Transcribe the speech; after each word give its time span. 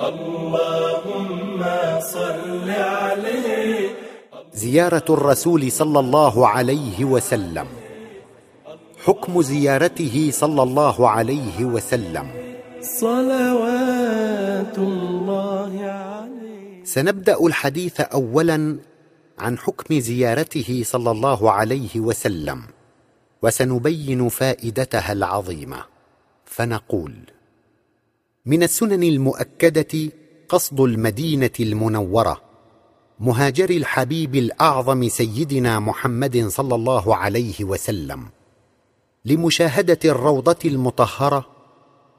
اللهم 0.00 1.64
صل 2.00 2.70
عليه. 2.70 3.88
زيارة 4.52 5.04
الرسول 5.10 5.72
صلى 5.72 6.00
الله 6.00 6.48
عليه 6.48 7.04
وسلم. 7.04 7.66
حكم 9.04 9.42
زيارته 9.42 10.30
صلى 10.32 10.62
الله 10.62 11.10
عليه 11.10 11.64
وسلم. 11.64 12.28
صلوات 12.80 14.78
الله 14.78 15.72
عليه. 15.80 16.84
سنبدأ 16.84 17.46
الحديث 17.46 18.00
اولا 18.00 18.78
عن 19.38 19.58
حكم 19.58 20.00
زيارته 20.00 20.82
صلى 20.84 21.10
الله 21.10 21.50
عليه 21.50 22.00
وسلم. 22.00 22.62
وسنبين 23.42 24.28
فائدتها 24.28 25.12
العظيمة. 25.12 25.78
فنقول 26.44 27.12
من 28.46 28.62
السنن 28.62 29.02
المؤكدة 29.02 30.12
قصد 30.48 30.80
المدينة 30.80 31.50
المنورة 31.60 32.40
مهاجر 33.20 33.70
الحبيب 33.70 34.34
الأعظم 34.34 35.08
سيدنا 35.08 35.80
محمد 35.80 36.46
صلى 36.48 36.74
الله 36.74 37.16
عليه 37.16 37.64
وسلم 37.64 38.26
لمشاهدة 39.24 39.98
الروضة 40.04 40.56
المطهرة 40.64 41.46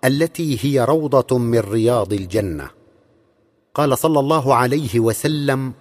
التي 0.05 0.59
هي 0.61 0.85
روضة 0.85 1.37
من 1.37 1.59
رياض 1.59 2.13
الجنة. 2.13 2.69
قال 3.73 3.97
صلى 3.97 4.19
الله 4.19 4.55
عليه 4.55 4.99
وسلم 4.99 5.73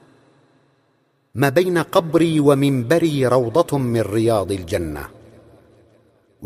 ما 1.34 1.48
بين 1.48 1.78
قبري 1.78 2.40
ومنبري 2.40 3.26
روضة 3.26 3.78
من 3.78 4.00
رياض 4.00 4.52
الجنة. 4.52 5.15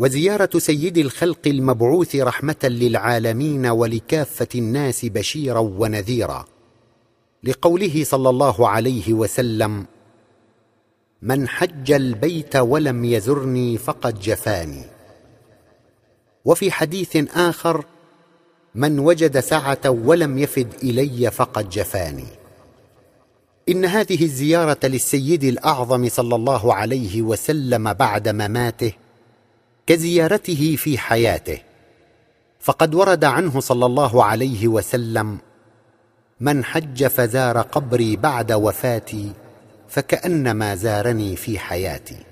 وزيارة 0.01 0.49
سيد 0.57 0.97
الخلق 0.97 1.47
المبعوث 1.47 2.15
رحمة 2.15 2.55
للعالمين 2.63 3.65
ولكافة 3.65 4.47
الناس 4.55 5.05
بشيرا 5.05 5.59
ونذيرا. 5.59 6.45
لقوله 7.43 8.03
صلى 8.03 8.29
الله 8.29 8.69
عليه 8.69 9.13
وسلم 9.13 9.85
من 11.21 11.47
حج 11.47 11.91
البيت 11.91 12.55
ولم 12.55 13.05
يزرني 13.05 13.77
فقد 13.77 14.19
جفاني. 14.19 14.85
وفي 16.45 16.71
حديث 16.71 17.17
آخر 17.37 17.85
من 18.75 18.99
وجد 18.99 19.39
سعة 19.39 19.81
ولم 19.85 20.37
يفد 20.37 20.73
إلي 20.83 21.31
فقد 21.31 21.69
جفاني. 21.69 22.27
إن 23.69 23.85
هذه 23.85 24.23
الزيارة 24.23 24.79
للسيد 24.83 25.43
الأعظم 25.43 26.09
صلى 26.09 26.35
الله 26.35 26.73
عليه 26.73 27.21
وسلم 27.21 27.93
بعد 27.93 28.29
مماته 28.29 28.93
كزيارته 29.87 30.75
في 30.75 30.97
حياته. 30.97 31.57
فقد 32.59 32.95
ورد 32.95 33.23
عنه 33.23 33.59
صلى 33.59 33.85
الله 33.85 34.23
عليه 34.23 34.67
وسلم 34.67 35.37
من 36.39 36.63
حج 36.63 37.07
فزار 37.07 37.61
قبري 37.61 38.15
بعد 38.15 38.51
وفاتي 38.51 39.31
فكأنما 39.89 40.75
زارني 40.75 41.35
في 41.35 41.59
حياتي. 41.59 42.30